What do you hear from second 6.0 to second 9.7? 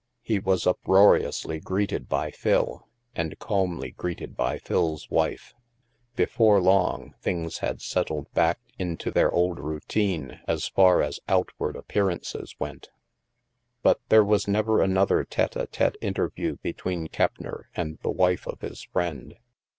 Before long, things had settled back into their old